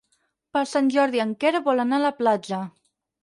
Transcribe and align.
Per 0.55 0.61
Sant 0.69 0.87
Jordi 0.95 1.21
en 1.25 1.35
Quer 1.45 1.51
vol 1.69 1.83
anar 1.83 1.99
a 2.01 2.05
la 2.07 2.13
platja. 2.23 2.63